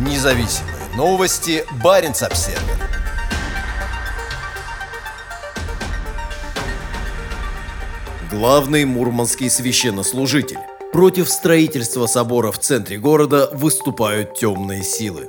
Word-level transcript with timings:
Независимые 0.00 0.76
новости. 0.96 1.62
Барин 1.84 2.12
обсерва 2.12 2.58
Главный 8.30 8.86
мурманский 8.86 9.50
священнослужитель. 9.50 10.56
Против 10.92 11.28
строительства 11.28 12.06
собора 12.06 12.50
в 12.50 12.58
центре 12.58 12.96
города 12.96 13.50
выступают 13.52 14.32
темные 14.32 14.82
силы. 14.82 15.28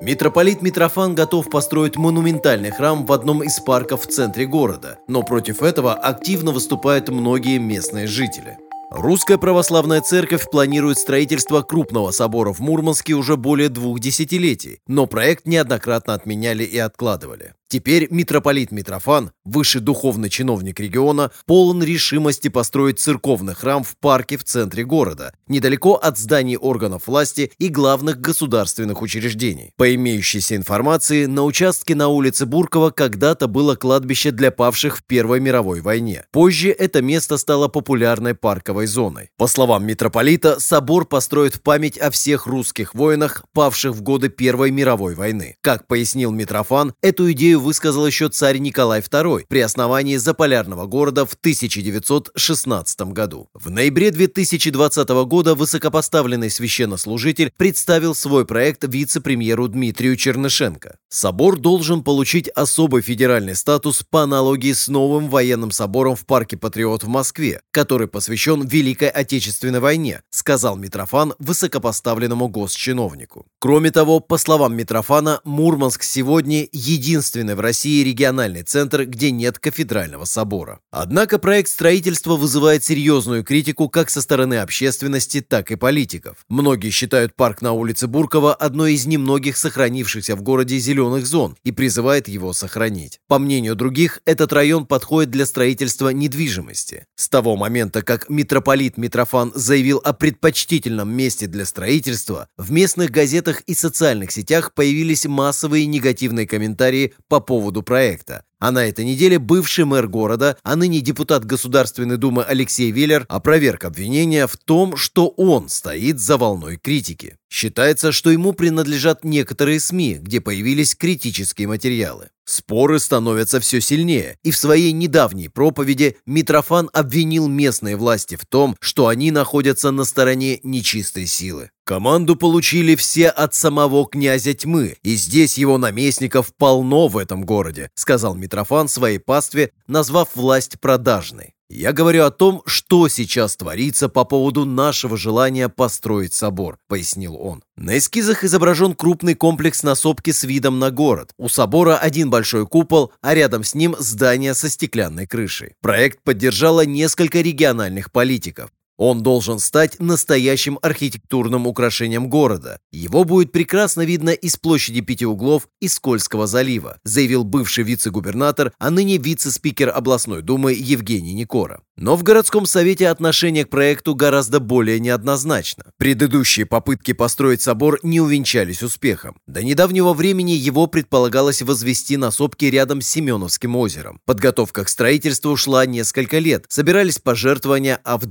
Митрополит 0.00 0.62
Митрофан 0.62 1.14
готов 1.14 1.50
построить 1.50 1.96
монументальный 1.96 2.70
храм 2.70 3.04
в 3.04 3.12
одном 3.12 3.42
из 3.42 3.60
парков 3.60 4.06
в 4.06 4.10
центре 4.10 4.46
города, 4.46 4.98
но 5.08 5.24
против 5.24 5.60
этого 5.60 5.92
активно 5.92 6.52
выступают 6.52 7.10
многие 7.10 7.58
местные 7.58 8.06
жители. 8.06 8.56
Русская 8.90 9.36
православная 9.36 10.00
церковь 10.00 10.48
планирует 10.50 10.98
строительство 10.98 11.62
крупного 11.62 12.12
собора 12.12 12.52
в 12.52 12.60
Мурманске 12.60 13.14
уже 13.14 13.36
более 13.36 13.68
двух 13.68 13.98
десятилетий, 13.98 14.80
но 14.86 15.06
проект 15.06 15.46
неоднократно 15.46 16.14
отменяли 16.14 16.62
и 16.62 16.78
откладывали. 16.78 17.54
Теперь 17.68 18.06
митрополит 18.10 18.70
Митрофан, 18.70 19.32
высший 19.44 19.80
духовный 19.80 20.30
чиновник 20.30 20.78
региона, 20.78 21.32
полон 21.46 21.82
решимости 21.82 22.46
построить 22.46 23.00
церковный 23.00 23.54
храм 23.54 23.82
в 23.82 23.96
парке 23.96 24.36
в 24.36 24.44
центре 24.44 24.84
города, 24.84 25.32
недалеко 25.48 25.94
от 25.94 26.16
зданий 26.16 26.56
органов 26.56 27.08
власти 27.08 27.50
и 27.58 27.68
главных 27.68 28.20
государственных 28.20 29.02
учреждений. 29.02 29.72
По 29.76 29.92
имеющейся 29.92 30.54
информации, 30.54 31.26
на 31.26 31.42
участке 31.42 31.96
на 31.96 32.06
улице 32.06 32.46
Буркова 32.46 32.90
когда-то 32.90 33.48
было 33.48 33.74
кладбище 33.74 34.30
для 34.30 34.52
павших 34.52 34.98
в 34.98 35.04
Первой 35.04 35.40
мировой 35.40 35.80
войне. 35.80 36.24
Позже 36.30 36.70
это 36.70 37.02
место 37.02 37.36
стало 37.36 37.66
популярной 37.66 38.36
парковой 38.36 38.86
зоной. 38.86 39.30
По 39.36 39.48
словам 39.48 39.84
митрополита, 39.84 40.60
собор 40.60 41.04
построит 41.04 41.56
в 41.56 41.62
память 41.62 41.98
о 41.98 42.12
всех 42.12 42.46
русских 42.46 42.94
воинах, 42.94 43.44
павших 43.52 43.92
в 43.92 44.02
годы 44.02 44.28
Первой 44.28 44.70
мировой 44.70 45.16
войны. 45.16 45.56
Как 45.62 45.88
пояснил 45.88 46.30
Митрофан, 46.30 46.94
эту 47.02 47.32
идею 47.32 47.55
идею 47.56 47.60
высказал 47.60 48.06
еще 48.06 48.28
царь 48.28 48.58
Николай 48.58 49.00
II 49.00 49.44
при 49.48 49.60
основании 49.60 50.16
заполярного 50.16 50.86
города 50.86 51.26
в 51.26 51.34
1916 51.34 53.00
году. 53.12 53.48
В 53.54 53.70
ноябре 53.70 54.10
2020 54.10 55.08
года 55.26 55.54
высокопоставленный 55.54 56.50
священнослужитель 56.50 57.52
представил 57.56 58.14
свой 58.14 58.44
проект 58.44 58.84
вице-премьеру 58.84 59.68
Дмитрию 59.68 60.16
Чернышенко. 60.16 60.96
Собор 61.08 61.58
должен 61.58 62.02
получить 62.02 62.48
особый 62.48 63.02
федеральный 63.02 63.54
статус 63.54 64.02
по 64.08 64.22
аналогии 64.22 64.72
с 64.72 64.88
новым 64.88 65.28
военным 65.28 65.70
собором 65.70 66.16
в 66.16 66.26
Парке 66.26 66.56
Патриот 66.56 67.04
в 67.04 67.08
Москве, 67.08 67.60
который 67.70 68.08
посвящен 68.08 68.66
Великой 68.66 69.08
Отечественной 69.08 69.80
войне, 69.80 70.22
сказал 70.30 70.76
Митрофан 70.76 71.34
высокопоставленному 71.38 72.48
госчиновнику. 72.48 73.46
Кроме 73.58 73.90
того, 73.90 74.20
по 74.20 74.38
словам 74.38 74.76
Митрофана, 74.76 75.40
Мурманск 75.44 76.02
сегодня 76.02 76.68
единственный 76.72 77.45
единственный 77.46 77.54
в 77.54 77.60
России 77.60 78.04
региональный 78.04 78.62
центр, 78.62 79.04
где 79.04 79.30
нет 79.30 79.58
кафедрального 79.58 80.24
собора. 80.24 80.80
Однако 80.90 81.38
проект 81.38 81.70
строительства 81.70 82.36
вызывает 82.36 82.84
серьезную 82.84 83.44
критику 83.44 83.88
как 83.88 84.10
со 84.10 84.20
стороны 84.20 84.60
общественности, 84.60 85.40
так 85.40 85.70
и 85.70 85.76
политиков. 85.76 86.36
Многие 86.48 86.90
считают 86.90 87.34
парк 87.34 87.62
на 87.62 87.72
улице 87.72 88.06
Буркова 88.06 88.54
одной 88.54 88.94
из 88.94 89.06
немногих 89.06 89.56
сохранившихся 89.56 90.36
в 90.36 90.42
городе 90.42 90.78
зеленых 90.78 91.26
зон 91.26 91.56
и 91.64 91.72
призывают 91.72 92.28
его 92.28 92.52
сохранить. 92.52 93.20
По 93.28 93.38
мнению 93.38 93.76
других, 93.76 94.20
этот 94.24 94.52
район 94.52 94.86
подходит 94.86 95.30
для 95.30 95.46
строительства 95.46 96.10
недвижимости. 96.10 97.04
С 97.16 97.28
того 97.28 97.56
момента, 97.56 98.02
как 98.02 98.28
митрополит 98.28 98.98
Митрофан 98.98 99.52
заявил 99.54 100.00
о 100.04 100.12
предпочтительном 100.12 101.08
месте 101.10 101.46
для 101.46 101.64
строительства, 101.64 102.48
в 102.56 102.70
местных 102.72 103.10
газетах 103.10 103.60
и 103.66 103.74
социальных 103.74 104.30
сетях 104.32 104.72
появились 104.74 105.26
массовые 105.26 105.86
негативные 105.86 106.46
комментарии 106.46 107.12
по 107.28 107.35
по 107.36 107.40
поводу 107.40 107.82
проекта. 107.82 108.44
А 108.58 108.70
на 108.70 108.86
этой 108.86 109.04
неделе 109.04 109.38
бывший 109.38 109.84
мэр 109.84 110.08
города, 110.08 110.56
а 110.62 110.76
ныне 110.76 111.00
депутат 111.00 111.44
Государственной 111.44 112.16
Думы 112.16 112.42
Алексей 112.42 112.90
Веллер 112.90 113.26
опроверг 113.28 113.84
обвинения 113.84 114.46
в 114.46 114.56
том, 114.56 114.96
что 114.96 115.28
он 115.28 115.68
стоит 115.68 116.20
за 116.20 116.38
волной 116.38 116.78
критики. 116.78 117.36
Считается, 117.50 118.12
что 118.12 118.30
ему 118.30 118.54
принадлежат 118.54 119.24
некоторые 119.24 119.78
СМИ, 119.78 120.18
где 120.20 120.40
появились 120.40 120.94
критические 120.94 121.68
материалы. 121.68 122.30
Споры 122.44 123.00
становятся 123.00 123.58
все 123.60 123.80
сильнее, 123.80 124.38
и 124.44 124.52
в 124.52 124.56
своей 124.56 124.92
недавней 124.92 125.48
проповеди 125.48 126.16
Митрофан 126.26 126.88
обвинил 126.92 127.48
местные 127.48 127.96
власти 127.96 128.36
в 128.36 128.46
том, 128.46 128.76
что 128.80 129.08
они 129.08 129.32
находятся 129.32 129.90
на 129.90 130.04
стороне 130.04 130.60
нечистой 130.62 131.26
силы. 131.26 131.70
Команду 131.84 132.36
получили 132.36 132.94
все 132.94 133.28
от 133.28 133.54
самого 133.54 134.06
князя 134.06 134.54
тьмы, 134.54 134.96
и 135.02 135.14
здесь 135.16 135.58
его 135.58 135.76
наместников 135.76 136.52
полно 136.56 137.08
в 137.08 137.16
этом 137.18 137.44
городе, 137.44 137.90
сказал 137.94 138.34
Митрофан 138.34 138.45
своей 138.88 139.18
пастве, 139.18 139.72
назвав 139.86 140.28
власть 140.34 140.80
продажной. 140.80 141.56
Я 141.68 141.92
говорю 141.92 142.24
о 142.24 142.30
том, 142.30 142.62
что 142.64 143.08
сейчас 143.08 143.56
творится 143.56 144.08
по 144.08 144.24
поводу 144.24 144.64
нашего 144.64 145.16
желания 145.16 145.68
построить 145.68 146.32
собор, 146.32 146.78
пояснил 146.86 147.34
он. 147.34 147.64
На 147.76 147.98
эскизах 147.98 148.44
изображен 148.44 148.94
крупный 148.94 149.34
комплекс 149.34 149.82
на 149.82 149.96
сопке 149.96 150.32
с 150.32 150.44
видом 150.44 150.78
на 150.78 150.92
город. 150.92 151.32
У 151.38 151.48
собора 151.48 151.96
один 151.96 152.30
большой 152.30 152.68
купол, 152.68 153.12
а 153.20 153.34
рядом 153.34 153.64
с 153.64 153.74
ним 153.74 153.96
здание 153.98 154.54
со 154.54 154.68
стеклянной 154.68 155.26
крышей. 155.26 155.74
Проект 155.80 156.22
поддержало 156.22 156.86
несколько 156.86 157.40
региональных 157.40 158.12
политиков. 158.12 158.70
Он 158.96 159.22
должен 159.22 159.58
стать 159.58 160.00
настоящим 160.00 160.78
архитектурным 160.80 161.66
украшением 161.66 162.28
города. 162.28 162.78
Его 162.92 163.24
будет 163.24 163.52
прекрасно 163.52 164.02
видно 164.02 164.30
из 164.30 164.56
площади 164.56 165.00
Пяти 165.00 165.26
Углов 165.26 165.68
и 165.80 165.88
Скользкого 165.88 166.46
залива, 166.46 166.98
заявил 167.04 167.44
бывший 167.44 167.84
вице-губернатор, 167.84 168.72
а 168.78 168.90
ныне 168.90 169.18
вице-спикер 169.18 169.90
областной 169.94 170.42
думы 170.42 170.72
Евгений 170.72 171.34
Никора. 171.34 171.80
Но 171.96 172.14
в 172.14 172.22
городском 172.22 172.66
совете 172.66 173.08
отношение 173.08 173.64
к 173.64 173.70
проекту 173.70 174.14
гораздо 174.14 174.60
более 174.60 175.00
неоднозначно. 175.00 175.84
Предыдущие 175.96 176.66
попытки 176.66 177.12
построить 177.12 177.62
собор 177.62 177.98
не 178.02 178.20
увенчались 178.20 178.82
успехом. 178.82 179.36
До 179.46 179.62
недавнего 179.62 180.12
времени 180.12 180.52
его 180.52 180.88
предполагалось 180.88 181.62
возвести 181.62 182.18
на 182.18 182.30
сопке 182.30 182.70
рядом 182.70 183.00
с 183.00 183.08
Семеновским 183.08 183.76
озером. 183.76 184.20
Подготовка 184.26 184.84
к 184.84 184.90
строительству 184.90 185.56
шла 185.56 185.86
несколько 185.86 186.38
лет. 186.38 186.66
Собирались 186.68 187.18
пожертвования, 187.18 187.98
а 188.04 188.18
в 188.18 188.26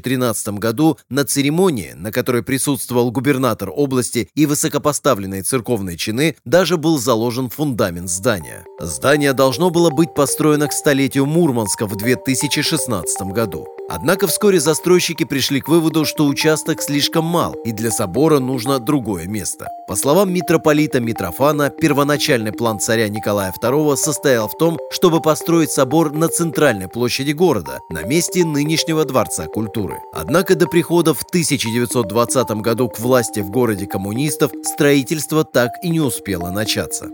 2013 0.00 0.58
году 0.58 0.98
на 1.08 1.24
церемонии, 1.24 1.92
на 1.94 2.12
которой 2.12 2.42
присутствовал 2.42 3.10
губернатор 3.10 3.70
области 3.74 4.28
и 4.34 4.46
высокопоставленные 4.46 5.42
церковные 5.42 5.96
чины, 5.96 6.36
даже 6.44 6.76
был 6.76 6.98
заложен 6.98 7.50
фундамент 7.50 8.08
здания. 8.08 8.64
Здание 8.80 9.32
должно 9.32 9.70
было 9.70 9.90
быть 9.90 10.14
построено 10.14 10.68
к 10.68 10.72
столетию 10.72 11.26
Мурманска 11.26 11.86
в 11.86 11.96
2016 11.96 12.32
2016 12.32 13.22
году. 13.32 13.66
Однако 13.88 14.26
вскоре 14.26 14.60
застройщики 14.60 15.24
пришли 15.24 15.60
к 15.60 15.68
выводу, 15.68 16.04
что 16.04 16.26
участок 16.26 16.80
слишком 16.80 17.24
мал 17.24 17.52
и 17.64 17.72
для 17.72 17.90
собора 17.90 18.38
нужно 18.38 18.78
другое 18.78 19.26
место. 19.26 19.68
По 19.88 19.96
словам 19.96 20.32
митрополита 20.32 21.00
Митрофана, 21.00 21.68
первоначальный 21.68 22.52
план 22.52 22.80
царя 22.80 23.08
Николая 23.08 23.52
II 23.52 23.96
состоял 23.96 24.48
в 24.48 24.56
том, 24.56 24.78
чтобы 24.90 25.20
построить 25.20 25.70
собор 25.70 26.12
на 26.12 26.28
центральной 26.28 26.88
площади 26.88 27.32
города, 27.32 27.80
на 27.90 28.02
месте 28.02 28.44
нынешнего 28.44 29.04
Дворца 29.04 29.46
культуры. 29.46 29.81
Однако 30.12 30.54
до 30.54 30.66
прихода 30.66 31.14
в 31.14 31.22
1920 31.22 32.50
году 32.62 32.88
к 32.88 32.98
власти 32.98 33.40
в 33.40 33.50
городе 33.50 33.86
коммунистов 33.86 34.52
строительство 34.64 35.44
так 35.44 35.70
и 35.82 35.88
не 35.88 36.00
успело 36.00 36.50
начаться. 36.50 37.10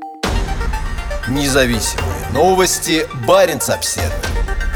Независимые 1.28 2.28
новости. 2.32 3.06
Барин 3.26 3.58
обседный. 3.68 4.67